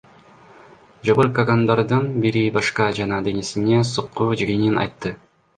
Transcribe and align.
Жабыркагандардын 1.09 2.09
бири 2.25 2.43
башка 2.57 2.87
жана 3.01 3.21
денесине 3.29 3.85
сокку 3.93 4.31
жегенин 4.43 4.85
айтты. 4.87 5.15